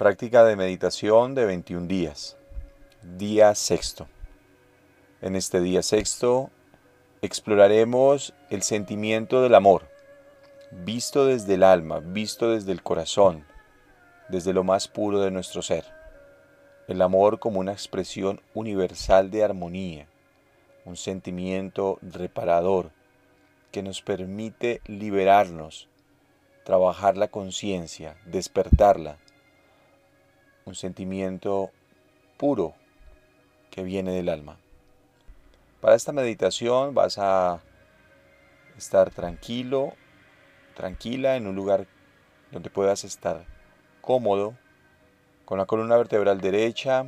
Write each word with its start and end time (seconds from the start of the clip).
Práctica 0.00 0.44
de 0.44 0.56
meditación 0.56 1.34
de 1.34 1.44
21 1.44 1.86
días. 1.86 2.38
Día 3.02 3.54
sexto. 3.54 4.08
En 5.20 5.36
este 5.36 5.60
día 5.60 5.82
sexto 5.82 6.48
exploraremos 7.20 8.32
el 8.48 8.62
sentimiento 8.62 9.42
del 9.42 9.54
amor, 9.54 9.90
visto 10.70 11.26
desde 11.26 11.52
el 11.52 11.62
alma, 11.62 12.00
visto 12.00 12.50
desde 12.50 12.72
el 12.72 12.82
corazón, 12.82 13.44
desde 14.30 14.54
lo 14.54 14.64
más 14.64 14.88
puro 14.88 15.20
de 15.20 15.30
nuestro 15.30 15.60
ser. 15.60 15.84
El 16.88 17.02
amor 17.02 17.38
como 17.38 17.60
una 17.60 17.72
expresión 17.72 18.40
universal 18.54 19.30
de 19.30 19.44
armonía, 19.44 20.06
un 20.86 20.96
sentimiento 20.96 21.98
reparador 22.00 22.90
que 23.70 23.82
nos 23.82 24.00
permite 24.00 24.80
liberarnos, 24.86 25.88
trabajar 26.64 27.18
la 27.18 27.28
conciencia, 27.28 28.16
despertarla. 28.24 29.18
Un 30.70 30.76
sentimiento 30.76 31.72
puro 32.36 32.74
que 33.72 33.82
viene 33.82 34.12
del 34.12 34.28
alma. 34.28 34.56
Para 35.80 35.96
esta 35.96 36.12
meditación 36.12 36.94
vas 36.94 37.18
a 37.18 37.58
estar 38.78 39.10
tranquilo, 39.10 39.94
tranquila 40.76 41.34
en 41.34 41.48
un 41.48 41.56
lugar 41.56 41.88
donde 42.52 42.70
puedas 42.70 43.02
estar 43.02 43.44
cómodo, 44.00 44.54
con 45.44 45.58
la 45.58 45.66
columna 45.66 45.96
vertebral 45.96 46.40
derecha, 46.40 47.04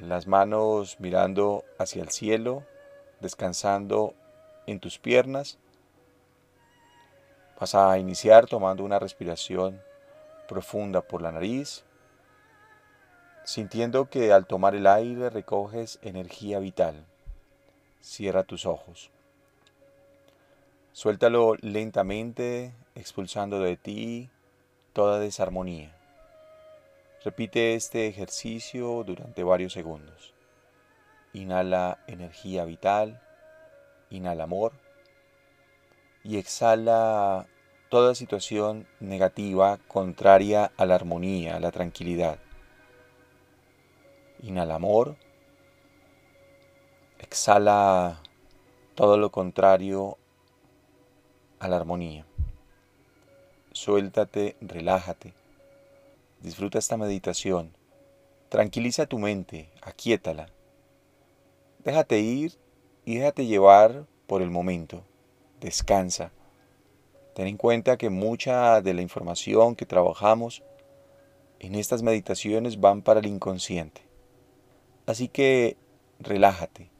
las 0.00 0.26
manos 0.26 0.98
mirando 0.98 1.62
hacia 1.78 2.02
el 2.02 2.08
cielo, 2.08 2.64
descansando 3.20 4.14
en 4.66 4.80
tus 4.80 4.98
piernas. 4.98 5.58
Vas 7.60 7.76
a 7.76 7.96
iniciar 7.98 8.46
tomando 8.46 8.82
una 8.82 8.98
respiración 8.98 9.80
profunda 10.48 11.02
por 11.02 11.22
la 11.22 11.30
nariz, 11.30 11.84
sintiendo 13.44 14.08
que 14.08 14.32
al 14.32 14.46
tomar 14.46 14.74
el 14.74 14.86
aire 14.86 15.30
recoges 15.30 15.98
energía 16.02 16.58
vital. 16.58 17.04
Cierra 18.00 18.44
tus 18.44 18.66
ojos. 18.66 19.10
Suéltalo 20.92 21.56
lentamente, 21.60 22.72
expulsando 22.94 23.60
de 23.60 23.76
ti 23.76 24.30
toda 24.92 25.18
desarmonía. 25.18 25.96
Repite 27.24 27.74
este 27.74 28.08
ejercicio 28.08 29.04
durante 29.04 29.42
varios 29.42 29.72
segundos. 29.72 30.34
Inhala 31.32 31.98
energía 32.06 32.64
vital, 32.64 33.22
inhala 34.10 34.44
amor 34.44 34.72
y 36.24 36.36
exhala 36.36 37.46
toda 37.88 38.14
situación 38.14 38.86
negativa 39.00 39.78
contraria 39.88 40.72
a 40.76 40.84
la 40.84 40.94
armonía, 40.94 41.56
a 41.56 41.60
la 41.60 41.70
tranquilidad. 41.70 42.38
Inhala 44.42 44.74
amor, 44.74 45.16
exhala 47.20 48.20
todo 48.96 49.16
lo 49.16 49.30
contrario 49.30 50.18
a 51.60 51.68
la 51.68 51.76
armonía. 51.76 52.26
Suéltate, 53.70 54.56
relájate. 54.60 55.32
Disfruta 56.40 56.78
esta 56.80 56.96
meditación. 56.96 57.72
Tranquiliza 58.48 59.06
tu 59.06 59.18
mente, 59.18 59.70
aquíétala. 59.80 60.48
Déjate 61.84 62.18
ir 62.18 62.58
y 63.04 63.18
déjate 63.18 63.46
llevar 63.46 64.06
por 64.26 64.42
el 64.42 64.50
momento. 64.50 65.04
Descansa. 65.60 66.32
Ten 67.34 67.46
en 67.46 67.56
cuenta 67.56 67.96
que 67.96 68.10
mucha 68.10 68.80
de 68.82 68.92
la 68.92 69.02
información 69.02 69.76
que 69.76 69.86
trabajamos 69.86 70.62
en 71.60 71.76
estas 71.76 72.02
meditaciones 72.02 72.80
van 72.80 73.02
para 73.02 73.20
el 73.20 73.26
inconsciente. 73.26 74.11
Así 75.06 75.28
que 75.28 75.76
relájate. 76.20 76.90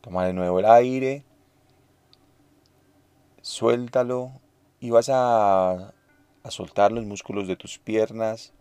Toma 0.00 0.26
de 0.26 0.32
nuevo 0.32 0.58
el 0.58 0.66
aire. 0.66 1.24
Suéltalo 3.42 4.32
y 4.80 4.90
vas 4.90 5.08
a 5.10 5.92
soltar 6.48 6.92
los 6.92 7.04
músculos 7.04 7.46
de 7.48 7.56
tus 7.56 7.78
piernas, 7.78 8.52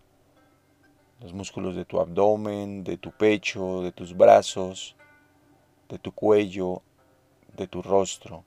los 1.22 1.34
músculos 1.34 1.76
de 1.76 1.86
tu 1.86 2.00
abdomen, 2.00 2.84
de 2.84 2.98
tu 2.98 3.12
pecho, 3.12 3.82
de 3.82 3.92
tus 3.92 4.16
brazos, 4.16 4.96
de 5.90 6.00
tu 6.00 6.12
cuello, 6.12 6.82
de 7.56 7.68
tu 7.68 7.82
rostro. 7.82 8.44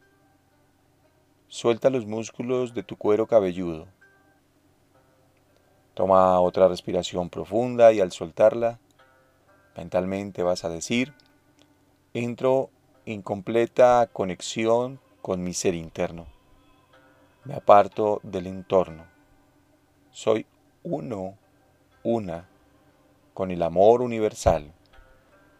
Suelta 1.48 1.88
los 1.88 2.04
músculos 2.04 2.74
de 2.74 2.82
tu 2.82 2.96
cuero 2.96 3.26
cabelludo. 3.26 3.86
Toma 5.94 6.38
otra 6.40 6.68
respiración 6.68 7.30
profunda 7.30 7.92
y 7.92 8.00
al 8.00 8.12
soltarla, 8.12 8.78
mentalmente 9.78 10.42
vas 10.42 10.64
a 10.64 10.68
decir, 10.68 11.14
entro 12.12 12.70
en 13.06 13.22
completa 13.22 14.08
conexión 14.12 15.00
con 15.22 15.42
mi 15.42 15.54
ser 15.54 15.74
interno. 15.74 16.26
Me 17.44 17.54
aparto 17.54 18.20
del 18.22 18.46
entorno 18.46 19.18
soy 20.18 20.46
uno, 20.82 21.38
una, 22.02 22.48
con 23.34 23.52
el 23.52 23.62
amor 23.62 24.02
universal, 24.02 24.72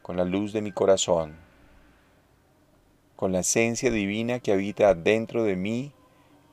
con 0.02 0.16
la 0.16 0.24
luz 0.24 0.52
de 0.52 0.62
mi 0.62 0.72
corazón, 0.72 1.36
con 3.14 3.30
la 3.30 3.38
esencia 3.38 3.92
divina 3.92 4.40
que 4.40 4.50
habita 4.50 4.96
dentro 4.96 5.44
de 5.44 5.54
mí 5.54 5.92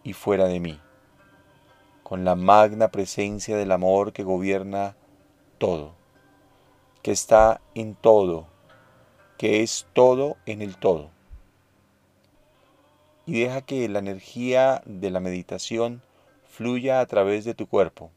y 0.03 0.14
fuera 0.14 0.46
de 0.46 0.59
mí, 0.59 0.80
con 2.03 2.26
la 2.26 2.36
magna 2.36 2.90
presencia 2.90 3.58
del 3.58 3.72
amor 3.72 4.14
que 4.14 4.22
gobierna 4.22 4.96
todo, 5.58 5.96
que 7.05 7.11
está 7.11 7.61
en 7.75 7.93
todo, 7.93 8.47
que 9.38 9.61
es 9.61 9.85
todo 9.93 10.38
en 10.47 10.63
el 10.63 10.75
todo. 10.75 11.11
Y 13.27 13.41
deja 13.41 13.61
que 13.61 13.88
la 13.89 13.99
energía 13.99 14.81
de 14.88 15.11
la 15.11 15.19
meditación 15.19 16.01
fluya 16.47 17.01
a 17.01 17.05
través 17.05 17.45
de 17.45 17.53
tu 17.53 17.67
cuerpo. 17.67 18.09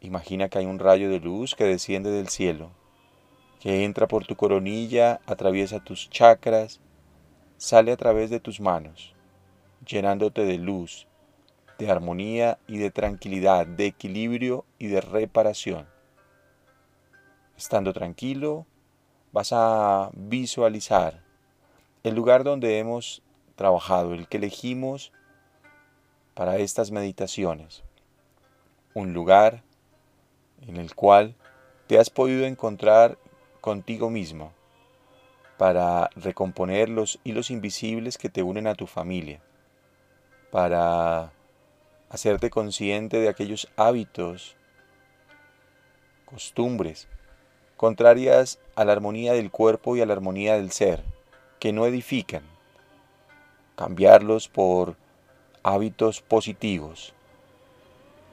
Imagina 0.00 0.48
que 0.48 0.60
hay 0.60 0.64
un 0.64 0.78
rayo 0.78 1.10
de 1.10 1.20
luz 1.20 1.54
que 1.54 1.64
desciende 1.64 2.10
del 2.10 2.30
cielo, 2.30 2.70
que 3.60 3.84
entra 3.84 4.08
por 4.08 4.26
tu 4.26 4.34
coronilla, 4.34 5.20
atraviesa 5.26 5.84
tus 5.84 6.08
chakras, 6.08 6.80
sale 7.58 7.92
a 7.92 7.98
través 7.98 8.30
de 8.30 8.40
tus 8.40 8.62
manos, 8.62 9.14
llenándote 9.84 10.46
de 10.46 10.56
luz, 10.56 11.06
de 11.78 11.90
armonía 11.90 12.58
y 12.66 12.78
de 12.78 12.90
tranquilidad, 12.90 13.66
de 13.66 13.84
equilibrio 13.84 14.64
y 14.78 14.86
de 14.86 15.02
reparación. 15.02 15.89
Estando 17.60 17.92
tranquilo, 17.92 18.64
vas 19.32 19.50
a 19.52 20.08
visualizar 20.14 21.22
el 22.02 22.14
lugar 22.14 22.42
donde 22.42 22.78
hemos 22.78 23.22
trabajado, 23.54 24.14
el 24.14 24.28
que 24.28 24.38
elegimos 24.38 25.12
para 26.32 26.56
estas 26.56 26.90
meditaciones. 26.90 27.82
Un 28.94 29.12
lugar 29.12 29.62
en 30.66 30.78
el 30.78 30.94
cual 30.94 31.34
te 31.86 31.98
has 31.98 32.08
podido 32.08 32.46
encontrar 32.46 33.18
contigo 33.60 34.08
mismo 34.08 34.54
para 35.58 36.08
recomponer 36.16 36.88
los 36.88 37.20
hilos 37.24 37.50
invisibles 37.50 38.16
que 38.16 38.30
te 38.30 38.42
unen 38.42 38.68
a 38.68 38.74
tu 38.74 38.86
familia, 38.86 39.42
para 40.50 41.30
hacerte 42.08 42.48
consciente 42.48 43.18
de 43.18 43.28
aquellos 43.28 43.68
hábitos, 43.76 44.56
costumbres, 46.24 47.06
contrarias 47.80 48.58
a 48.74 48.84
la 48.84 48.92
armonía 48.92 49.32
del 49.32 49.50
cuerpo 49.50 49.96
y 49.96 50.02
a 50.02 50.04
la 50.04 50.12
armonía 50.12 50.56
del 50.56 50.70
ser, 50.70 51.02
que 51.58 51.72
no 51.72 51.86
edifican, 51.86 52.42
cambiarlos 53.74 54.48
por 54.48 54.96
hábitos 55.62 56.20
positivos. 56.20 57.14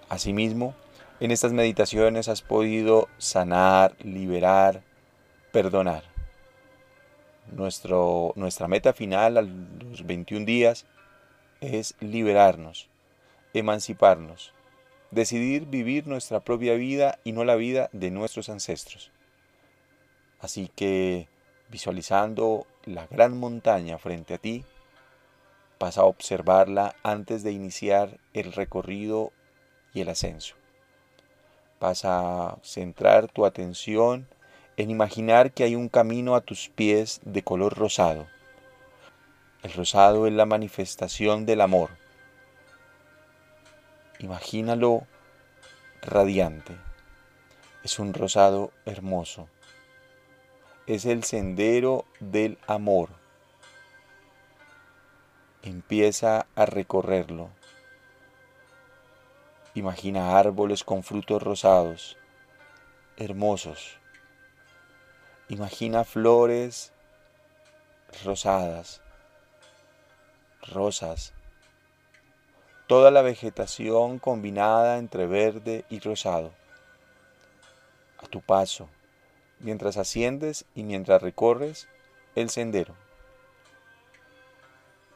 Asimismo, 0.09 0.75
en 1.21 1.31
estas 1.31 1.53
meditaciones 1.53 2.27
has 2.27 2.41
podido 2.41 3.07
sanar, 3.19 3.95
liberar, 4.03 4.83
perdonar. 5.53 6.03
Nuestro, 7.49 8.33
nuestra 8.35 8.67
meta 8.67 8.91
final 8.91 9.37
a 9.37 9.43
los 9.43 10.05
21 10.05 10.45
días 10.45 10.85
es 11.61 11.95
liberarnos, 12.01 12.89
emanciparnos, 13.53 14.51
decidir 15.11 15.67
vivir 15.67 16.05
nuestra 16.05 16.41
propia 16.41 16.73
vida 16.73 17.19
y 17.23 17.31
no 17.31 17.45
la 17.45 17.55
vida 17.55 17.89
de 17.93 18.11
nuestros 18.11 18.49
ancestros. 18.49 19.09
Así 20.39 20.69
que 20.75 21.27
visualizando 21.69 22.65
la 22.85 23.07
gran 23.07 23.37
montaña 23.37 23.97
frente 23.97 24.35
a 24.35 24.37
ti, 24.37 24.63
Vas 25.79 25.99
a 25.99 26.05
observarla 26.05 26.95
antes 27.03 27.43
de 27.43 27.51
iniciar 27.51 28.19
el 28.33 28.51
recorrido 28.53 29.31
y 29.93 30.01
el 30.01 30.09
ascenso. 30.09 30.55
Vas 31.79 32.03
a 32.03 32.57
centrar 32.63 33.27
tu 33.27 33.45
atención 33.45 34.27
en 34.75 34.89
imaginar 34.89 35.51
que 35.51 35.63
hay 35.63 35.75
un 35.75 35.87
camino 35.87 36.35
a 36.35 36.41
tus 36.41 36.69
pies 36.69 37.21
de 37.23 37.43
color 37.43 37.77
rosado. 37.77 38.25
El 39.61 39.71
rosado 39.73 40.25
es 40.25 40.33
la 40.33 40.47
manifestación 40.47 41.45
del 41.45 41.61
amor. 41.61 41.91
Imagínalo 44.17 45.05
radiante. 46.01 46.75
Es 47.83 47.99
un 47.99 48.15
rosado 48.15 48.71
hermoso. 48.85 49.47
Es 50.87 51.05
el 51.05 51.25
sendero 51.25 52.05
del 52.21 52.57
amor. 52.65 53.09
Empieza 55.61 56.47
a 56.55 56.65
recorrerlo. 56.65 57.49
Imagina 59.75 60.39
árboles 60.39 60.85
con 60.85 61.03
frutos 61.03 61.43
rosados, 61.43 62.17
hermosos. 63.17 63.99
Imagina 65.49 66.05
flores 66.05 66.93
rosadas, 68.23 69.01
rosas, 70.71 71.33
toda 72.87 73.11
la 73.11 73.21
vegetación 73.23 74.19
combinada 74.19 74.99
entre 74.99 75.27
verde 75.27 75.83
y 75.89 75.99
rosado. 75.99 76.53
A 78.19 78.27
tu 78.27 78.39
paso, 78.39 78.87
mientras 79.59 79.97
asciendes 79.97 80.65
y 80.75 80.83
mientras 80.83 81.21
recorres 81.21 81.87
el 82.35 82.49
sendero. 82.49 82.95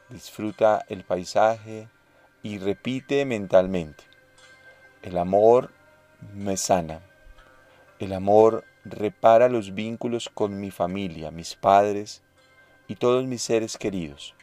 Disfruta 0.08 0.84
el 0.88 1.04
paisaje 1.04 1.88
y 2.42 2.58
repite 2.58 3.24
mentalmente. 3.24 4.04
El 5.02 5.18
amor 5.18 5.70
me 6.34 6.56
sana. 6.56 7.00
El 7.98 8.12
amor 8.12 8.64
repara 8.84 9.48
los 9.48 9.74
vínculos 9.74 10.28
con 10.28 10.60
mi 10.60 10.70
familia, 10.70 11.30
mis 11.30 11.54
padres 11.54 12.22
y 12.88 12.96
todos 12.96 13.24
mis 13.24 13.42
seres 13.42 13.78
queridos 13.78 14.34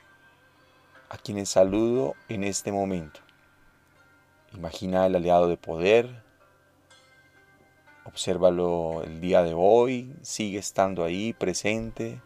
a 1.10 1.18
quienes 1.18 1.50
saludo 1.50 2.16
en 2.30 2.44
este 2.44 2.72
momento. 2.72 3.20
Imagina 4.54 5.06
el 5.08 5.16
aliado 5.16 5.48
de 5.48 5.58
poder, 5.58 6.24
obsérvalo 8.10 9.04
el 9.04 9.22
día 9.22 9.44
de 9.44 9.54
hoy, 9.56 10.16
sigue 10.24 10.58
estando 10.58 11.04
ahí 11.04 11.32
presente, 11.34 12.20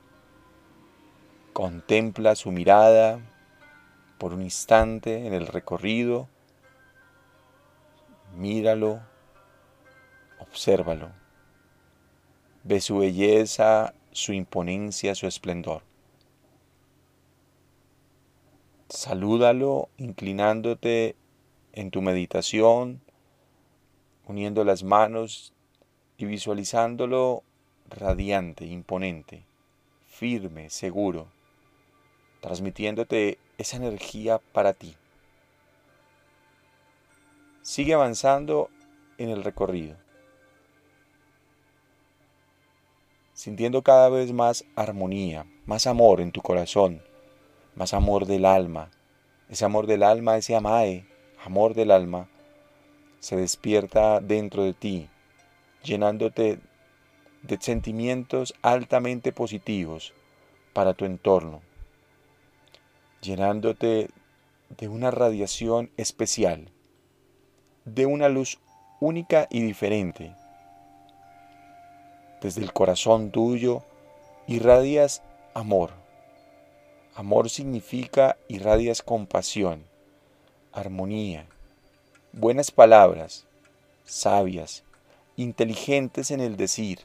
contempla 1.51 2.35
su 2.35 2.51
mirada 2.51 3.19
por 4.17 4.33
un 4.33 4.41
instante 4.41 5.27
en 5.27 5.33
el 5.33 5.45
recorrido, 5.45 6.29
míralo, 8.33 9.01
obsérvalo, 10.39 11.11
ve 12.63 12.79
su 12.79 12.99
belleza, 12.99 13.93
su 14.13 14.31
imponencia, 14.31 15.15
su 15.15 15.27
esplendor. 15.27 15.83
Salúdalo 18.87 19.89
inclinándote 19.97 21.17
en 21.73 21.91
tu 21.91 22.01
meditación, 22.01 23.01
uniendo 24.25 24.63
las 24.63 24.83
manos 24.83 25.53
y 26.17 26.25
visualizándolo 26.25 27.43
radiante, 27.89 28.65
imponente, 28.65 29.43
firme, 30.07 30.69
seguro, 30.69 31.27
transmitiéndote 32.41 33.39
esa 33.57 33.77
energía 33.77 34.39
para 34.51 34.73
ti. 34.73 34.95
Sigue 37.61 37.93
avanzando 37.93 38.69
en 39.17 39.29
el 39.29 39.43
recorrido, 39.43 39.95
sintiendo 43.33 43.81
cada 43.81 44.09
vez 44.09 44.31
más 44.33 44.65
armonía, 44.75 45.45
más 45.65 45.87
amor 45.87 46.21
en 46.21 46.31
tu 46.31 46.41
corazón 46.41 47.01
más 47.75 47.93
amor 47.93 48.25
del 48.25 48.45
alma. 48.45 48.91
Ese 49.49 49.65
amor 49.65 49.87
del 49.87 50.03
alma, 50.03 50.37
ese 50.37 50.55
amae, 50.55 51.05
amor 51.43 51.73
del 51.73 51.91
alma, 51.91 52.29
se 53.19 53.35
despierta 53.35 54.19
dentro 54.19 54.63
de 54.63 54.73
ti, 54.73 55.09
llenándote 55.83 56.59
de 57.41 57.57
sentimientos 57.59 58.53
altamente 58.61 59.31
positivos 59.31 60.13
para 60.73 60.93
tu 60.93 61.05
entorno, 61.05 61.61
llenándote 63.21 64.09
de 64.77 64.87
una 64.87 65.11
radiación 65.11 65.91
especial, 65.97 66.69
de 67.85 68.05
una 68.05 68.29
luz 68.29 68.59
única 68.99 69.47
y 69.49 69.61
diferente. 69.61 70.35
Desde 72.41 72.61
el 72.61 72.73
corazón 72.73 73.31
tuyo 73.31 73.83
irradias 74.47 75.21
amor 75.53 76.03
Amor 77.15 77.51
significa 77.51 78.37
irradias 78.47 79.03
compasión, 79.03 79.83
armonía, 80.71 81.45
buenas 82.31 82.71
palabras, 82.71 83.45
sabias, 84.03 84.83
inteligentes 85.35 86.31
en 86.31 86.39
el 86.39 86.57
decir. 86.57 86.99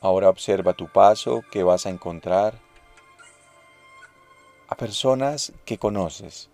Ahora 0.00 0.28
observa 0.28 0.74
tu 0.74 0.88
paso 0.88 1.42
que 1.50 1.62
vas 1.62 1.86
a 1.86 1.90
encontrar 1.90 2.54
a 4.68 4.76
personas 4.76 5.52
que 5.64 5.78
conoces, 5.78 6.50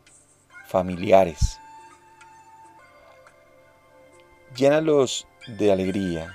familiares. 0.66 1.58
Llénalos 4.56 5.26
de 5.46 5.72
alegría, 5.72 6.32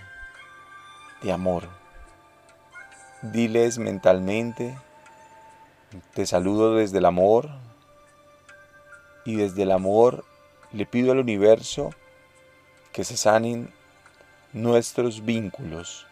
de 1.23 1.31
amor. 1.31 1.69
Diles 3.21 3.79
mentalmente, 3.79 4.77
te 6.13 6.25
saludo 6.25 6.75
desde 6.75 6.99
el 6.99 7.05
amor 7.05 7.49
y 9.25 9.35
desde 9.35 9.63
el 9.63 9.71
amor 9.71 10.25
le 10.71 10.85
pido 10.85 11.11
al 11.11 11.19
universo 11.19 11.91
que 12.91 13.03
se 13.03 13.17
sanen 13.17 13.71
nuestros 14.53 15.25
vínculos, 15.25 16.07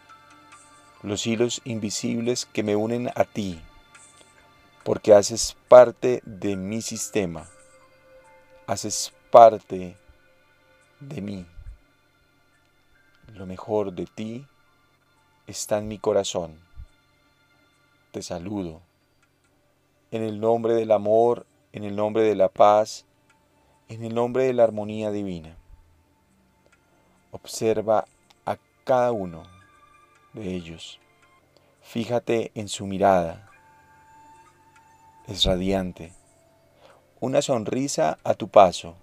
los 1.02 1.26
hilos 1.26 1.60
invisibles 1.64 2.46
que 2.46 2.62
me 2.62 2.76
unen 2.76 3.10
a 3.14 3.24
ti, 3.24 3.60
porque 4.84 5.14
haces 5.14 5.56
parte 5.68 6.22
de 6.24 6.56
mi 6.56 6.82
sistema, 6.82 7.48
haces 8.66 9.12
parte 9.30 9.96
de 11.00 11.20
mí. 11.20 11.46
Lo 13.34 13.46
mejor 13.46 13.92
de 13.92 14.06
ti 14.06 14.46
está 15.46 15.78
en 15.78 15.88
mi 15.88 15.98
corazón. 15.98 16.58
Te 18.12 18.22
saludo 18.22 18.80
en 20.10 20.22
el 20.22 20.40
nombre 20.40 20.74
del 20.74 20.90
amor, 20.92 21.46
en 21.72 21.84
el 21.84 21.94
nombre 21.94 22.22
de 22.22 22.34
la 22.34 22.48
paz, 22.48 23.04
en 23.88 24.02
el 24.04 24.14
nombre 24.14 24.44
de 24.44 24.54
la 24.54 24.64
armonía 24.64 25.10
divina. 25.10 25.56
Observa 27.30 28.04
a 28.46 28.56
cada 28.84 29.12
uno 29.12 29.42
de 30.32 30.54
ellos. 30.54 31.00
Fíjate 31.82 32.50
en 32.54 32.68
su 32.68 32.86
mirada. 32.86 33.50
Es 35.26 35.44
radiante. 35.44 36.12
Una 37.20 37.42
sonrisa 37.42 38.18
a 38.24 38.34
tu 38.34 38.48
paso. 38.48 38.96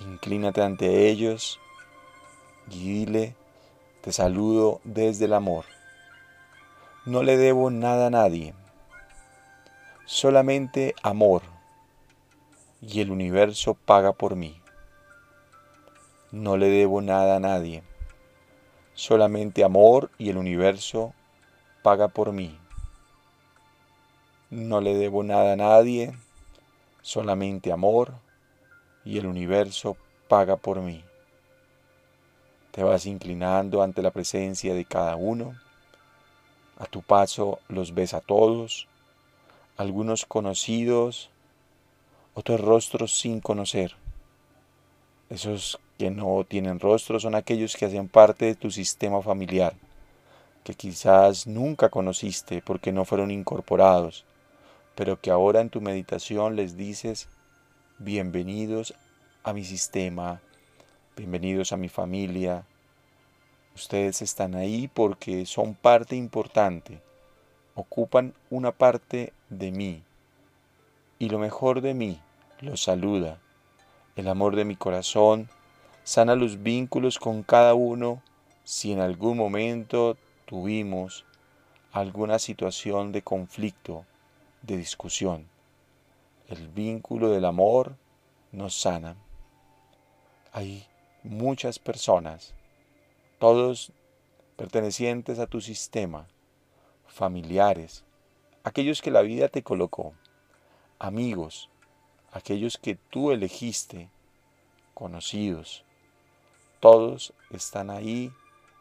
Inclínate 0.00 0.62
ante 0.62 1.08
ellos 1.08 1.58
y 2.70 3.04
dile, 3.04 3.36
te 4.00 4.12
saludo 4.12 4.80
desde 4.84 5.24
el 5.26 5.32
amor. 5.32 5.64
No 7.04 7.22
le 7.22 7.36
debo 7.36 7.70
nada 7.70 8.08
a 8.08 8.10
nadie 8.10 8.54
solamente 10.12 10.94
amor 11.02 11.42
y 12.80 13.00
el 13.00 13.10
universo 13.10 13.74
paga 13.74 14.12
por 14.12 14.36
mí. 14.36 14.61
No 16.32 16.56
le 16.56 16.68
debo 16.68 17.00
nada 17.00 17.36
a 17.36 17.40
nadie, 17.40 17.82
solamente 18.94 19.62
amor 19.62 20.10
y 20.18 20.30
el 20.30 20.36
universo 20.36 21.14
paga 21.82 22.08
por 22.08 22.32
mí. 22.32 22.58
No 24.50 24.80
le 24.80 24.94
debo 24.94 25.22
nada 25.22 25.52
a 25.52 25.56
nadie, 25.56 26.12
solamente 27.02 27.70
amor 27.70 28.14
y 29.04 29.18
el 29.18 29.26
universo 29.26 29.96
paga 30.26 30.56
por 30.56 30.80
mí. 30.80 31.04
Te 32.72 32.82
vas 32.82 33.06
inclinando 33.06 33.82
ante 33.82 34.02
la 34.02 34.10
presencia 34.10 34.74
de 34.74 34.84
cada 34.84 35.14
uno. 35.14 35.54
A 36.78 36.86
tu 36.86 37.02
paso 37.02 37.60
los 37.68 37.94
ves 37.94 38.14
a 38.14 38.20
todos 38.20 38.88
algunos 39.76 40.26
conocidos, 40.26 41.30
otros 42.34 42.60
rostros 42.60 43.12
sin 43.12 43.40
conocer. 43.40 43.96
Esos 45.30 45.78
que 46.02 46.10
no 46.10 46.42
tienen 46.42 46.80
rostro 46.80 47.20
son 47.20 47.36
aquellos 47.36 47.76
que 47.76 47.84
hacen 47.84 48.08
parte 48.08 48.46
de 48.46 48.56
tu 48.56 48.72
sistema 48.72 49.22
familiar, 49.22 49.74
que 50.64 50.74
quizás 50.74 51.46
nunca 51.46 51.90
conociste 51.90 52.60
porque 52.60 52.90
no 52.90 53.04
fueron 53.04 53.30
incorporados, 53.30 54.24
pero 54.96 55.20
que 55.20 55.30
ahora 55.30 55.60
en 55.60 55.70
tu 55.70 55.80
meditación 55.80 56.56
les 56.56 56.76
dices, 56.76 57.28
bienvenidos 58.00 58.94
a 59.44 59.52
mi 59.52 59.62
sistema, 59.62 60.40
bienvenidos 61.16 61.72
a 61.72 61.76
mi 61.76 61.88
familia. 61.88 62.66
Ustedes 63.76 64.22
están 64.22 64.56
ahí 64.56 64.90
porque 64.92 65.46
son 65.46 65.74
parte 65.76 66.16
importante 66.16 67.00
ocupan 67.76 68.34
una 68.50 68.72
parte 68.72 69.32
de 69.50 69.70
mí 69.70 70.02
y 71.20 71.28
lo 71.28 71.38
mejor 71.38 71.80
de 71.80 71.94
mí 71.94 72.20
los 72.60 72.82
saluda 72.82 73.38
el 74.16 74.26
amor 74.26 74.56
de 74.56 74.64
mi 74.64 74.74
corazón, 74.74 75.48
sana 76.04 76.34
los 76.34 76.62
vínculos 76.62 77.18
con 77.18 77.42
cada 77.42 77.74
uno 77.74 78.22
si 78.64 78.92
en 78.92 79.00
algún 79.00 79.36
momento 79.36 80.16
tuvimos 80.46 81.24
alguna 81.92 82.38
situación 82.38 83.12
de 83.12 83.22
conflicto, 83.22 84.04
de 84.62 84.76
discusión. 84.76 85.46
El 86.48 86.68
vínculo 86.68 87.30
del 87.30 87.44
amor 87.44 87.96
nos 88.50 88.74
sana. 88.74 89.16
Hay 90.52 90.86
muchas 91.22 91.78
personas, 91.78 92.54
todos 93.38 93.92
pertenecientes 94.56 95.38
a 95.38 95.46
tu 95.46 95.60
sistema, 95.60 96.26
familiares, 97.06 98.04
aquellos 98.64 99.02
que 99.02 99.10
la 99.10 99.22
vida 99.22 99.48
te 99.48 99.62
colocó, 99.62 100.14
amigos, 100.98 101.68
aquellos 102.32 102.78
que 102.78 102.96
tú 102.96 103.32
elegiste, 103.32 104.08
conocidos, 104.94 105.84
todos 106.82 107.32
están 107.50 107.90
ahí 107.90 108.32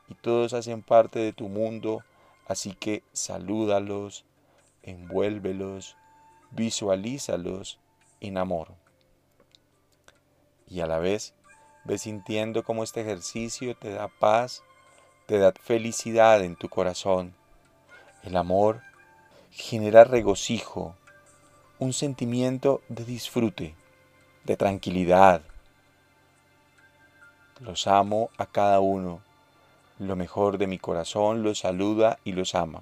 y 0.10 0.16
todos 0.16 0.54
hacen 0.54 0.82
parte 0.82 1.20
de 1.20 1.34
tu 1.34 1.50
mundo, 1.50 2.04
así 2.48 2.74
que 2.74 3.04
salúdalos, 3.14 4.26
envuélvelos, 4.82 5.96
visualízalos 6.50 7.80
en 8.20 8.40
amor. 8.40 8.70
Y 10.68 10.80
a 10.80 10.88
la 10.88 10.98
vez, 10.98 11.36
ve 11.84 12.00
sintiendo 12.00 12.64
cómo 12.64 12.84
este 12.84 13.02
ejercicio 13.02 13.76
te 13.76 13.92
da 13.92 14.08
paz, 14.08 14.64
te 15.28 15.38
da 15.38 15.52
felicidad 15.52 16.44
en 16.44 16.56
tu 16.56 16.70
corazón. 16.70 17.36
El 18.24 18.36
amor 18.36 18.82
genera 19.52 20.06
regocijo, 20.06 20.96
un 21.78 21.94
sentimiento 21.94 22.82
de 22.90 23.06
disfrute, 23.06 23.76
de 24.46 24.58
tranquilidad. 24.58 25.44
Los 27.62 27.88
amo 27.88 28.30
a 28.38 28.46
cada 28.46 28.80
uno. 28.80 29.22
Lo 30.00 30.16
mejor 30.16 30.58
de 30.58 30.68
mi 30.68 30.80
corazón 30.80 31.44
los 31.44 31.60
saluda 31.60 32.20
y 32.24 32.34
los 32.34 32.56
ama. 32.56 32.82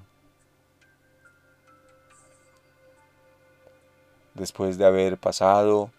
Después 4.34 4.78
de 4.78 4.86
haber 4.86 5.18
pasado, 5.18 5.92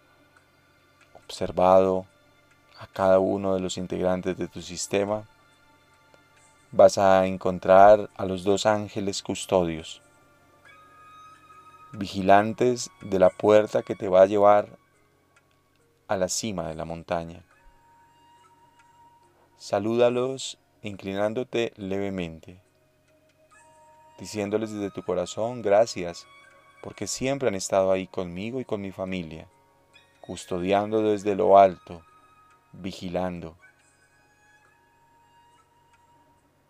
observado 1.23 2.05
a 2.79 2.87
cada 2.87 3.19
uno 3.19 3.53
de 3.53 3.61
los 3.61 3.77
integrantes 3.77 4.37
de 4.37 4.47
tu 4.47 4.61
sistema, 4.61 5.27
vas 6.71 6.97
a 6.97 7.25
encontrar 7.27 8.09
a 8.17 8.25
los 8.25 8.43
dos 8.43 8.65
ángeles 8.65 9.21
custodios 9.21 10.01
vigilantes 11.93 12.89
de 13.01 13.19
la 13.19 13.29
puerta 13.29 13.83
que 13.83 13.95
te 13.95 14.07
va 14.07 14.21
a 14.21 14.25
llevar 14.25 14.67
a 16.07 16.17
la 16.17 16.29
cima 16.29 16.67
de 16.67 16.75
la 16.75 16.85
montaña. 16.85 17.43
Salúdalos 19.61 20.57
inclinándote 20.81 21.71
levemente, 21.77 22.59
diciéndoles 24.17 24.73
desde 24.73 24.89
tu 24.89 25.03
corazón 25.03 25.61
gracias 25.61 26.25
porque 26.81 27.05
siempre 27.05 27.47
han 27.47 27.53
estado 27.53 27.91
ahí 27.91 28.07
conmigo 28.07 28.59
y 28.59 28.65
con 28.65 28.81
mi 28.81 28.91
familia, 28.91 29.47
custodiando 30.19 31.03
desde 31.03 31.35
lo 31.35 31.59
alto, 31.59 32.01
vigilando. 32.71 33.55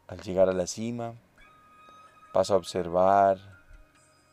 Al 0.09 0.19
llegar 0.19 0.49
a 0.49 0.53
la 0.53 0.67
cima, 0.67 1.13
vas 2.33 2.51
a 2.51 2.57
observar 2.57 3.37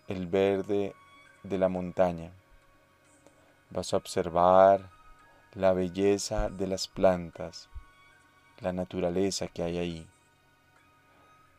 el 0.08 0.26
verde 0.26 0.96
de 1.44 1.58
la 1.58 1.68
montaña. 1.68 2.32
Vas 3.70 3.94
a 3.94 3.98
observar 3.98 4.90
la 5.54 5.72
belleza 5.74 6.48
de 6.48 6.66
las 6.66 6.88
plantas, 6.88 7.68
la 8.60 8.72
naturaleza 8.72 9.48
que 9.48 9.62
hay 9.62 9.78
ahí. 9.78 10.06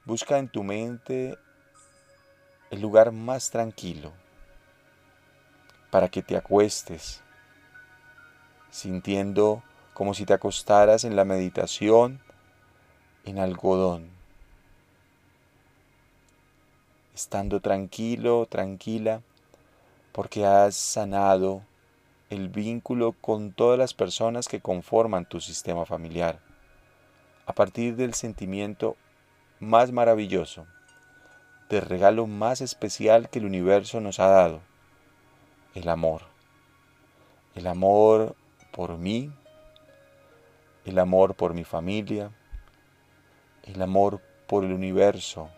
Busca 0.05 0.37
en 0.37 0.47
tu 0.49 0.63
mente 0.63 1.37
el 2.71 2.81
lugar 2.81 3.11
más 3.11 3.49
tranquilo 3.49 4.11
para 5.91 6.09
que 6.09 6.21
te 6.21 6.37
acuestes, 6.37 7.21
sintiendo 8.69 9.63
como 9.93 10.13
si 10.13 10.25
te 10.25 10.33
acostaras 10.33 11.03
en 11.03 11.15
la 11.15 11.25
meditación 11.25 12.21
en 13.25 13.39
algodón 13.39 14.19
estando 17.19 17.59
tranquilo, 17.59 18.45
tranquila, 18.49 19.21
porque 20.13 20.45
has 20.45 20.75
sanado 20.75 21.63
el 22.29 22.47
vínculo 22.47 23.13
con 23.19 23.51
todas 23.51 23.77
las 23.77 23.93
personas 23.93 24.47
que 24.47 24.61
conforman 24.61 25.27
tu 25.27 25.41
sistema 25.41 25.85
familiar, 25.85 26.39
a 27.49 27.53
partir 27.53 27.95
del 27.95 28.13
sentimiento 28.13 28.95
más 29.59 29.91
maravilloso, 29.91 30.67
del 31.67 31.81
regalo 31.81 32.27
más 32.27 32.61
especial 32.61 33.27
que 33.27 33.39
el 33.39 33.45
universo 33.45 33.99
nos 34.01 34.19
ha 34.19 34.27
dado, 34.27 34.61
el 35.73 35.89
amor. 35.89 36.21
El 37.55 37.65
amor 37.65 38.35
por 38.71 38.99
mí, 38.99 39.31
el 40.85 40.99
amor 40.99 41.33
por 41.33 41.55
mi 41.55 41.63
familia, 41.63 42.29
el 43.63 43.81
amor 43.81 44.21
por 44.45 44.63
el 44.63 44.71
universo, 44.71 45.49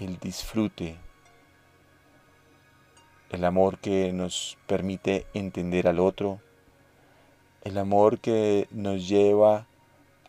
el 0.00 0.18
disfrute, 0.18 0.96
el 3.30 3.44
amor 3.44 3.78
que 3.78 4.12
nos 4.12 4.58
permite 4.66 5.28
entender 5.32 5.86
al 5.86 6.00
otro, 6.00 6.40
el 7.62 7.78
amor 7.78 8.18
que 8.18 8.66
nos 8.72 9.06
lleva 9.06 9.68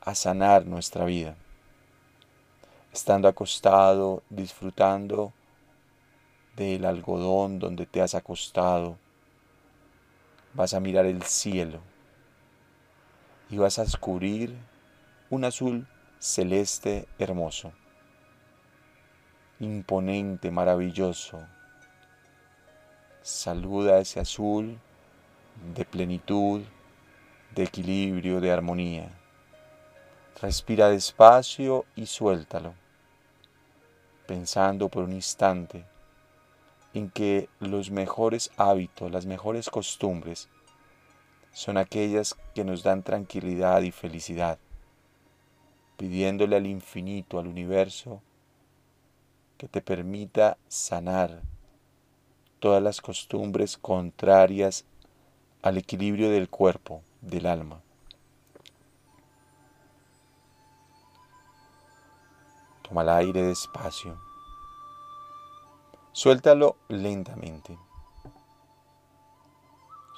a 0.07 0.15
sanar 0.15 0.65
nuestra 0.65 1.03
vida. 1.03 1.35
Estando 2.93 3.27
acostado, 3.27 4.23
disfrutando 4.29 5.33
del 6.55 6.85
algodón 6.85 7.59
donde 7.59 7.85
te 7.85 8.01
has 8.01 8.15
acostado, 8.15 8.97
vas 10.53 10.73
a 10.73 10.79
mirar 10.79 11.05
el 11.05 11.23
cielo 11.23 11.81
y 13.49 13.57
vas 13.57 13.79
a 13.79 13.83
descubrir 13.83 14.55
un 15.29 15.43
azul 15.43 15.85
celeste 16.19 17.05
hermoso 17.19 17.73
imponente, 19.59 20.51
maravilloso. 20.51 21.45
Saluda 23.21 23.99
ese 23.99 24.21
azul 24.21 24.79
de 25.75 25.83
plenitud, 25.83 26.61
de 27.53 27.63
equilibrio, 27.63 28.39
de 28.39 28.51
armonía. 28.53 29.09
Respira 30.39 30.89
despacio 30.89 31.86
y 31.96 32.06
suéltalo, 32.06 32.75
pensando 34.27 34.88
por 34.88 35.03
un 35.03 35.13
instante 35.13 35.84
en 36.94 37.10
que 37.10 37.50
los 37.60 37.89
mejores 37.89 38.51
hábitos, 38.56 39.12
las 39.12 39.25
mejores 39.25 39.67
costumbres, 39.67 40.48
son 41.53 41.77
aquellas 41.77 42.36
que 42.53 42.63
nos 42.63 42.84
dan 42.84 43.01
tranquilidad 43.01 43.82
y 43.82 43.91
felicidad, 43.91 44.60
pidiéndole 45.98 46.56
al 46.56 46.67
infinito, 46.67 47.39
al 47.39 47.48
universo, 47.48 48.22
que 49.58 49.67
te 49.67 49.82
permita 49.82 50.60
sanar 50.67 51.41
todas 52.60 52.84
las 52.84 53.01
costumbres 53.01 53.75
contrarias 53.75 54.86
al 55.63 55.79
equilibrio 55.79 56.29
del 56.29 56.48
cuerpo, 56.48 57.01
del 57.22 57.48
alma. 57.48 57.82
Toma 62.88 63.01
el 63.01 63.10
aire 63.10 63.44
despacio. 63.44 64.17
Suéltalo 66.13 66.77
lentamente. 66.88 67.77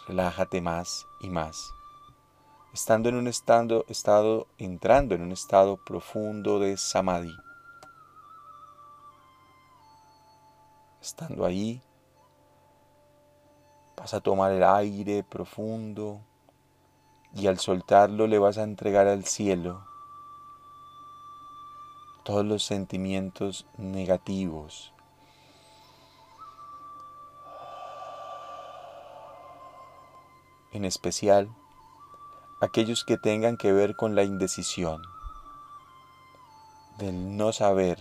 Relájate 0.08 0.62
más 0.62 1.08
y 1.20 1.30
más. 1.30 1.74
Estando 2.72 3.10
en 3.10 3.16
un 3.16 3.28
estado, 3.28 3.86
entrando 4.60 5.16
en 5.16 5.24
un 5.24 5.32
estado 5.32 5.78
profundo 5.78 6.60
de 6.60 6.78
samadhi 6.78 7.36
Estando 11.02 11.46
ahí, 11.46 11.82
vas 13.98 14.14
a 14.14 14.22
tomar 14.22 14.52
el 14.52 14.64
aire 14.64 15.24
profundo 15.24 16.22
y 17.34 17.48
al 17.48 17.58
soltarlo 17.58 18.28
le 18.28 18.38
vas 18.38 18.60
a 18.60 18.64
entregar 18.64 19.08
al 19.08 19.26
cielo 19.26 19.89
todos 22.30 22.46
los 22.46 22.64
sentimientos 22.64 23.66
negativos. 23.80 24.94
En 30.72 30.86
especial 30.86 31.50
aquellos 32.62 33.04
que 33.04 33.18
tengan 33.18 33.58
que 33.58 33.74
ver 33.74 33.96
con 33.96 34.14
la 34.14 34.22
indecisión, 34.22 35.02
del 37.00 37.36
no 37.36 37.52
saber 37.52 37.98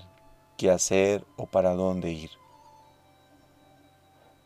qué 0.59 0.71
hacer 0.71 1.25
o 1.39 1.47
para 1.47 1.75
dónde 1.75 2.11
ir 2.11 2.31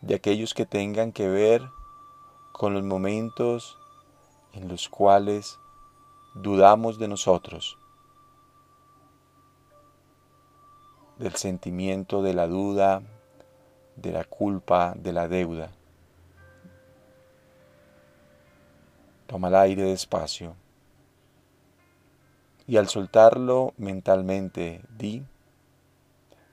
de 0.01 0.15
aquellos 0.15 0.55
que 0.55 0.65
tengan 0.65 1.11
que 1.11 1.27
ver 1.27 1.69
con 2.53 2.73
los 2.73 2.85
momentos 2.85 3.79
en 4.53 4.69
los 4.69 4.89
cuales 4.89 5.59
dudamos 6.35 7.01
de 7.01 7.09
nosotros, 7.09 7.79
del 11.23 11.37
sentimiento 11.37 12.21
de 12.21 12.35
la 12.35 12.49
duda, 12.49 13.01
de 13.95 14.11
la 14.11 14.25
culpa, 14.25 14.95
de 14.97 15.13
la 15.13 15.29
deuda. 15.29 15.71
Toma 19.29 19.47
el 19.47 19.55
aire 19.55 19.85
despacio 19.85 20.57
y 22.67 22.77
al 22.77 22.89
soltarlo 22.89 23.73
mentalmente 23.77 24.83
di, 24.99 25.23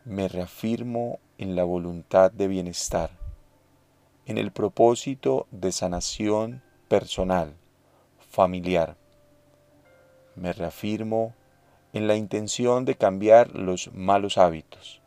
me 0.06 0.28
reafirmo 0.28 1.18
en 1.40 1.56
la 1.56 1.64
voluntad 1.64 2.32
de 2.32 2.48
bienestar, 2.48 3.10
en 4.28 4.38
el 4.38 4.52
propósito 4.52 5.48
de 5.50 5.72
sanación 5.72 6.62
personal, 6.88 7.56
familiar. 8.20 8.98
Me 10.36 10.54
reafirmo 10.54 11.34
en 11.94 12.08
la 12.08 12.16
intención 12.16 12.86
de 12.86 12.96
cambiar 12.96 13.56
los 13.56 13.92
malos 13.94 14.38
hábitos. 14.38 15.02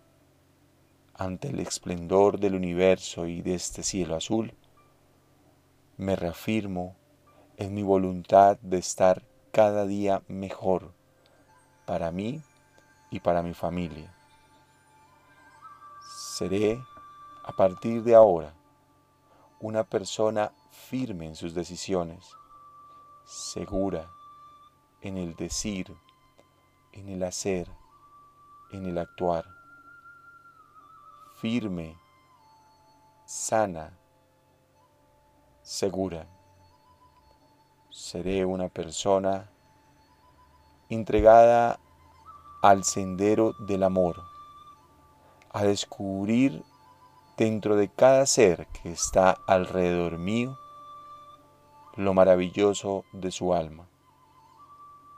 Ante 1.14 1.48
el 1.48 1.60
esplendor 1.60 2.40
del 2.40 2.54
universo 2.54 3.26
y 3.26 3.42
de 3.42 3.54
este 3.54 3.82
cielo 3.82 4.16
azul, 4.16 4.54
me 5.96 6.16
reafirmo 6.16 6.96
en 7.56 7.74
mi 7.74 7.82
voluntad 7.82 8.58
de 8.60 8.78
estar 8.78 9.22
cada 9.52 9.86
día 9.86 10.22
mejor 10.26 10.92
para 11.86 12.10
mí 12.10 12.42
y 13.10 13.20
para 13.20 13.42
mi 13.42 13.54
familia. 13.54 14.12
Seré 16.36 16.82
a 17.44 17.52
partir 17.52 18.02
de 18.02 18.14
ahora 18.14 18.54
una 19.60 19.84
persona 19.84 20.52
firme 20.70 21.26
en 21.26 21.36
sus 21.36 21.54
decisiones, 21.54 22.26
segura 23.24 24.10
en 25.02 25.18
el 25.18 25.36
decir, 25.36 25.94
en 26.92 27.08
el 27.08 27.22
hacer, 27.22 27.68
en 28.70 28.87
el 28.87 28.99
actuar, 28.99 29.44
firme, 31.40 31.96
sana, 33.25 33.99
segura. 35.62 36.26
Seré 37.90 38.44
una 38.44 38.68
persona 38.68 39.50
entregada 40.88 41.80
al 42.62 42.84
sendero 42.84 43.54
del 43.66 43.82
amor, 43.82 44.22
a 45.50 45.64
descubrir 45.64 46.62
dentro 47.37 47.76
de 47.76 47.88
cada 47.88 48.25
ser 48.26 48.66
que 48.68 48.92
está 48.92 49.37
alrededor 49.46 50.18
mío 50.18 50.56
lo 51.96 52.14
maravilloso 52.14 53.04
de 53.12 53.30
su 53.30 53.52
alma. 53.52 53.91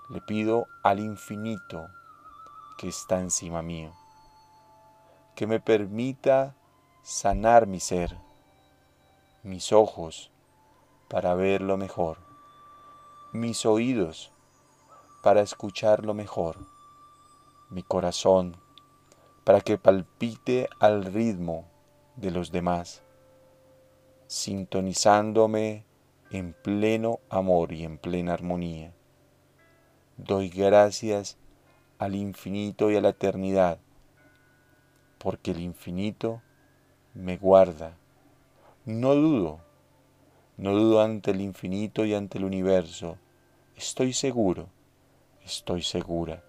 Le 0.09 0.21
pido 0.21 0.67
al 0.83 1.01
infinito 1.01 1.89
que 2.77 2.89
está 2.89 3.21
encima 3.21 3.63
mío, 3.63 3.91
que 5.35 5.47
me 5.47 5.61
permita 5.61 6.55
sanar 7.03 7.67
mi 7.67 7.81
ser, 7.81 8.17
mis 9.43 9.73
ojos 9.73 10.31
para 11.09 11.35
verlo 11.35 11.79
mejor, 11.79 12.19
mis 13.33 13.65
oídos 13.65 14.31
para 15.23 15.41
escucharlo 15.41 16.13
mejor, 16.13 16.59
mi 17.71 17.83
corazón 17.83 18.59
para 19.45 19.63
que 19.63 19.79
palpite 19.79 20.69
al 20.81 21.05
ritmo 21.05 21.67
de 22.17 22.31
los 22.31 22.53
demás, 22.53 23.03
sintonizándome 24.27 25.87
en 26.31 26.53
pleno 26.53 27.21
amor 27.31 27.73
y 27.73 27.85
en 27.85 27.97
plena 27.97 28.35
armonía. 28.35 28.93
Doy 30.16 30.49
gracias 30.49 31.37
al 31.98 32.14
infinito 32.14 32.90
y 32.90 32.96
a 32.96 33.00
la 33.00 33.11
eternidad, 33.11 33.79
porque 35.18 35.50
el 35.50 35.61
infinito 35.61 36.42
me 37.14 37.37
guarda. 37.37 37.96
No 38.85 39.14
dudo, 39.14 39.61
no 40.57 40.74
dudo 40.74 41.03
ante 41.03 41.31
el 41.31 41.40
infinito 41.40 42.05
y 42.05 42.14
ante 42.14 42.38
el 42.38 42.44
universo. 42.44 43.18
Estoy 43.77 44.12
seguro 44.12 44.68
estoy 45.44 45.83
segura. 45.83 46.42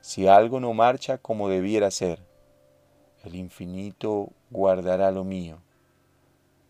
Si 0.00 0.26
algo 0.28 0.60
no 0.60 0.72
marcha 0.74 1.18
como 1.18 1.48
debiera 1.48 1.90
ser, 1.90 2.20
el 3.24 3.34
infinito 3.34 4.30
guardará 4.50 5.10
lo 5.10 5.24
mío, 5.24 5.58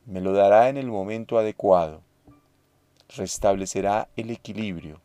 me 0.06 0.20
lo 0.20 0.32
dará 0.32 0.68
en 0.68 0.76
el 0.76 0.88
momento 0.88 1.38
adecuado, 1.38 2.02
restablecerá 3.16 4.08
el 4.16 4.30
equilibrio. 4.30 5.00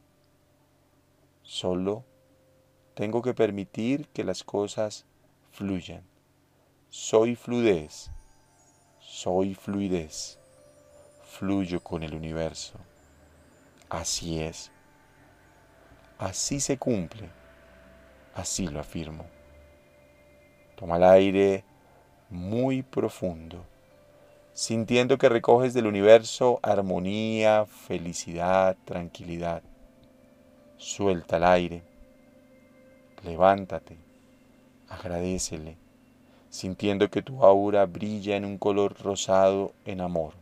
Solo 1.46 2.04
tengo 2.96 3.22
que 3.22 3.36
permitir 3.36 4.08
que 4.08 4.24
las 4.24 4.44
cosas 4.44 5.06
fluyan. 5.52 6.04
Soy 6.90 7.36
fluidez, 7.36 8.10
soy 9.00 9.54
fluidez, 9.54 10.40
fluyo 11.24 11.82
con 11.82 12.02
el 12.02 12.16
universo. 12.16 12.80
Así 13.90 14.42
es. 14.42 14.72
Así 16.18 16.60
se 16.60 16.80
cumple. 16.80 17.30
Así 18.34 18.68
lo 18.68 18.80
afirmo. 18.80 19.26
Toma 20.76 20.98
el 20.98 21.04
aire 21.04 21.64
muy 22.32 22.82
profundo, 22.82 23.64
sintiendo 24.54 25.20
que 25.20 25.30
recoges 25.30 25.76
del 25.76 25.86
universo 25.86 26.60
armonía, 26.64 27.66
felicidad, 27.66 28.76
tranquilidad. 28.84 29.62
Suelta 30.88 31.38
el 31.38 31.46
aire. 31.46 31.82
Levántate. 33.24 33.98
Agradecele, 34.88 35.78
sintiendo 36.52 37.10
que 37.10 37.24
tu 37.24 37.44
aura 37.44 37.88
brilla 37.88 38.36
en 38.36 38.46
un 38.46 38.60
color 38.60 38.96
rosado 39.02 39.74
en 39.84 40.00
amor. 40.00 40.34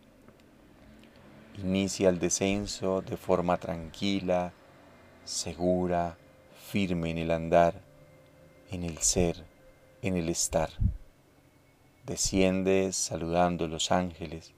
Inicia 1.57 2.09
el 2.09 2.19
descenso 2.19 3.01
de 3.01 3.15
forma 3.15 3.55
tranquila, 3.55 4.51
segura, 5.23 6.17
firme 6.61 7.11
en 7.11 7.19
el 7.19 7.31
andar, 7.31 7.75
en 8.69 8.83
el 8.83 8.97
ser, 8.97 9.45
en 10.01 10.17
el 10.17 10.27
estar. 10.27 10.71
Desciendes 12.05 12.97
saludando 12.97 13.69
los 13.69 13.93
ángeles, 13.93 14.53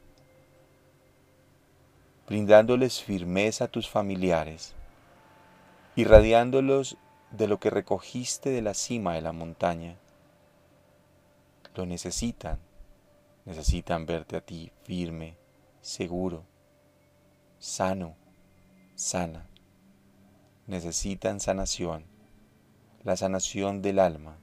brindándoles 2.27 3.03
firmeza 3.03 3.65
a 3.65 3.67
tus 3.67 3.87
familiares, 3.87 4.74
irradiándolos 5.95 6.97
de 7.31 7.47
lo 7.47 7.59
que 7.59 7.69
recogiste 7.69 8.49
de 8.49 8.61
la 8.61 8.73
cima 8.73 9.13
de 9.13 9.21
la 9.21 9.31
montaña. 9.31 9.97
Lo 11.75 11.85
necesitan, 11.85 12.59
necesitan 13.45 14.05
verte 14.05 14.37
a 14.37 14.41
ti 14.41 14.71
firme, 14.83 15.35
seguro, 15.81 16.43
sano, 17.59 18.15
sana 18.95 19.47
necesitan 20.67 21.39
sanación, 21.39 22.05
la 23.03 23.15
sanación 23.15 23.81
del 23.81 23.99
alma. 23.99 24.37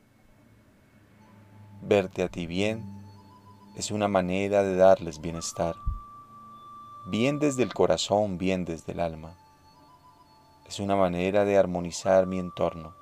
Verte 1.82 2.22
a 2.22 2.28
ti 2.28 2.46
bien 2.46 2.84
es 3.76 3.90
una 3.90 4.06
manera 4.06 4.62
de 4.62 4.76
darles 4.76 5.20
bienestar, 5.20 5.74
bien 7.08 7.40
desde 7.40 7.64
el 7.64 7.74
corazón, 7.74 8.38
bien 8.38 8.64
desde 8.64 8.92
el 8.92 9.00
alma. 9.00 9.36
Es 10.66 10.80
una 10.80 10.96
manera 10.96 11.44
de 11.44 11.58
armonizar 11.58 12.26
mi 12.26 12.38
entorno. 12.38 12.94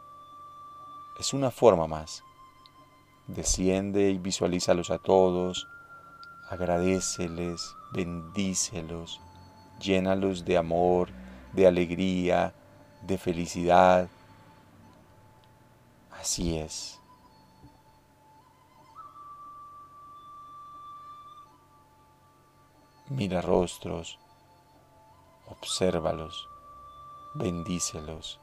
Es 1.18 1.35
una 1.35 1.51
forma 1.51 1.87
más. 1.87 2.25
Desciende 3.27 4.11
y 4.11 4.18
visualízalos 4.18 4.90
a 4.90 4.99
todos, 4.99 5.68
agradeceles, 6.49 7.77
bendícelos, 7.92 9.20
llénalos 9.81 10.44
de 10.44 10.59
amor, 10.59 11.11
de 11.53 11.66
alegría, 11.66 12.55
de 13.03 13.18
felicidad. 13.18 14.09
Así 16.11 16.59
es. 16.59 17.01
Mira 23.09 23.40
rostros, 23.40 24.18
obsérvalos, 25.49 26.49
bendícelos. 27.35 28.40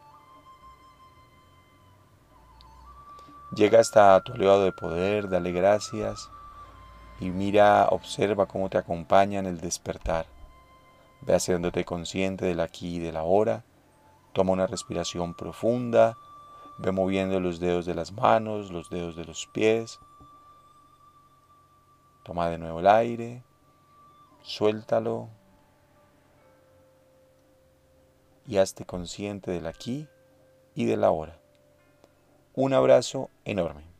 Llega 3.55 3.79
hasta 3.79 4.21
tu 4.23 4.33
aliado 4.33 4.63
de 4.63 4.71
poder, 4.71 5.29
dale 5.29 5.51
gracias 5.51 6.29
y 7.19 7.29
mira, 7.29 7.87
observa 7.89 8.45
cómo 8.45 8.69
te 8.69 8.77
acompaña 8.77 9.39
en 9.39 9.45
el 9.45 9.59
despertar. 9.59 10.27
Ve 11.21 11.35
haciéndote 11.35 11.85
consciente 11.85 12.45
del 12.45 12.59
aquí 12.59 12.97
y 12.97 12.99
del 12.99 13.17
ahora 13.17 13.63
Toma 14.37 14.53
una 14.53 14.67
respiración 14.67 15.33
profunda. 15.33 16.15
Ve 16.77 16.91
moviendo 16.91 17.39
los 17.39 17.59
dedos 17.59 17.87
de 17.87 17.95
las 17.95 18.11
manos, 18.11 18.69
los 18.69 18.87
dedos 18.91 19.15
de 19.15 19.25
los 19.25 19.47
pies. 19.47 19.99
Toma 22.21 22.47
de 22.47 22.59
nuevo 22.59 22.79
el 22.79 22.85
aire. 22.85 23.43
Suéltalo. 24.43 25.29
Y 28.47 28.57
hazte 28.57 28.85
consciente 28.85 29.51
del 29.51 29.67
aquí 29.67 30.07
y 30.73 30.85
de 30.85 30.97
la 30.97 31.07
ahora. 31.07 31.37
Un 32.53 32.73
abrazo 32.73 33.29
enorme. 33.45 33.96